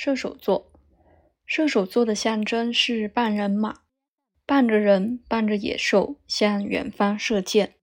[0.00, 0.70] 射手座，
[1.44, 3.80] 射手座的象征是半人马，
[4.46, 7.74] 半着人，半着野兽，向远方射箭。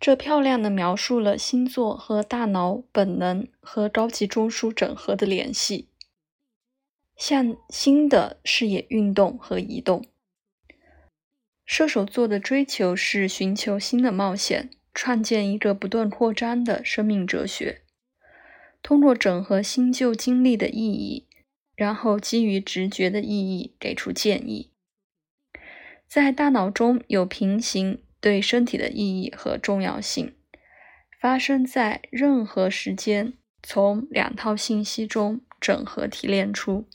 [0.00, 5.90] 这漂亮的描述了星座和大脑本能和高级中枢整合的联系，
[7.18, 10.06] 向新的视野运动和移动。
[11.66, 17.81] 射手座的追求是寻求新的冒险，创建一个不断扩张的生命哲学。
[18.82, 21.28] 通过整合新旧经历的意义，
[21.76, 24.72] 然后基于直觉的意义给出建议。
[26.08, 30.34] 在大脑中有平行对身体的意义和重要性，
[31.20, 36.86] 发生在任何时间，从两套信息中整合提炼出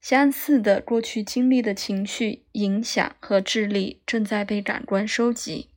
[0.00, 5.68] 相似的过去经历的情绪影响和智力正在被感官收集。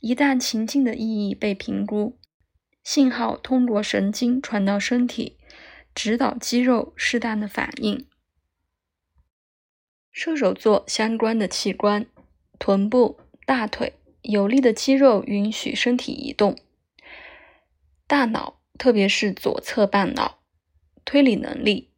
[0.00, 2.18] 一旦情境的意义被评估。
[2.84, 5.38] 信号通过神经传到身体，
[5.94, 8.06] 指导肌肉适当的反应。
[10.12, 12.06] 射手座相关的器官：
[12.58, 16.54] 臀部、大腿，有力的肌肉允许身体移动；
[18.06, 20.40] 大脑，特别是左侧半脑，
[21.06, 21.88] 推理能力；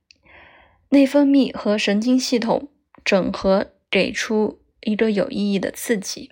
[0.91, 2.71] 内分泌和神经系统
[3.05, 6.31] 整合，给出一个有意义的刺激；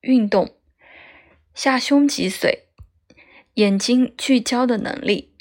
[0.00, 0.56] 运动，
[1.54, 2.69] 下胸脊髓。
[3.54, 5.32] 眼睛聚焦的能力。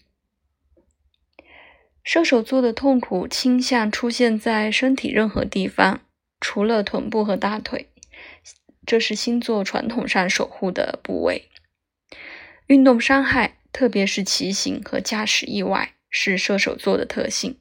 [2.03, 6.01] 射手座的痛苦倾向出现在身体任何地方，
[6.39, 7.89] 除了臀部和大腿，
[8.85, 11.49] 这是星座传统上守护的部位。
[12.65, 17.59] 运动伤害，特别是骑行和驾驶意外，是射手座的特性。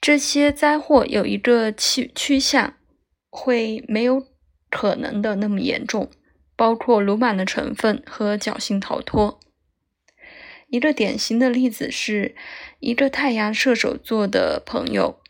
[0.00, 2.74] 这些灾祸有一个趋趋向，
[3.30, 4.26] 会没有
[4.68, 6.10] 可能的那么严重。
[6.56, 9.40] 包括鲁莽的成分和侥幸逃脱。
[10.68, 12.34] 一个典型的例子是，
[12.80, 15.20] 一个太阳射手座的朋友，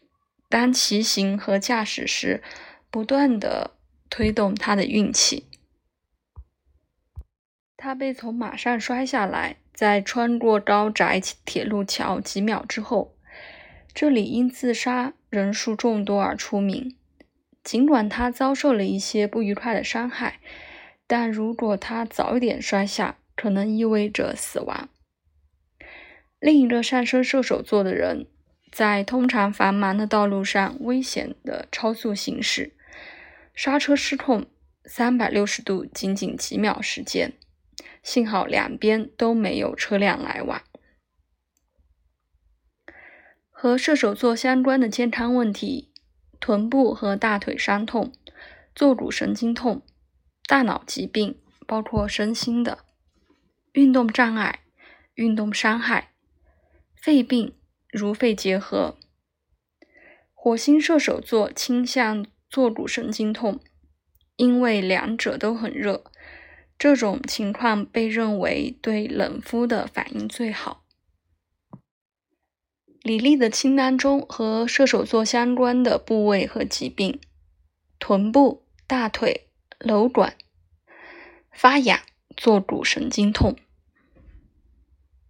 [0.48, 2.42] 当骑行和驾驶时，
[2.90, 3.73] 不断的
[4.08, 5.48] 推动他的运气。
[7.77, 13.14] 他被从马上摔下来，在穿过高窄铁路桥几秒之后，
[13.92, 16.96] 这里因自杀人数众多而出名。
[17.63, 20.40] 尽管他遭受了一些不愉快的伤害。
[21.06, 24.88] 但如果他早一点摔下，可能意味着死亡。
[26.40, 28.26] 另一个上升射手座的人，
[28.70, 32.72] 在通常繁忙的道路上危险的超速行驶，
[33.54, 34.46] 刹车失控，
[34.84, 37.32] 三百六十度，仅仅几秒时间，
[38.02, 40.62] 幸好两边都没有车辆来往。
[43.50, 45.90] 和射手座相关的健康问题：
[46.38, 48.12] 臀部和大腿伤痛，
[48.74, 49.82] 坐骨神经痛。
[50.46, 52.84] 大脑疾病包括身心的
[53.72, 54.60] 运动障碍、
[55.14, 56.12] 运动伤害、
[56.94, 57.55] 肺病
[57.90, 58.96] 如肺结核。
[60.33, 63.60] 火星射手座倾向坐骨神经痛，
[64.36, 66.04] 因为两者都很热，
[66.78, 70.84] 这种情况被认为对冷敷的反应最好。
[73.02, 77.18] 李丽的清单中和射手座相关的部位和疾病：
[77.98, 79.48] 臀部、大腿。
[79.84, 80.34] 瘘管
[81.52, 82.00] 发痒、
[82.36, 83.56] 坐骨神经痛。